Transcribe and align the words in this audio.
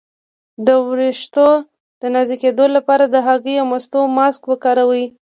د 0.65 0.67
ویښتو 0.87 1.47
د 2.01 2.03
نازکیدو 2.15 2.65
لپاره 2.75 3.05
د 3.07 3.15
هګۍ 3.27 3.55
او 3.61 3.65
مستو 3.71 3.99
ماسک 4.17 4.41
وکاروئ 4.47 5.05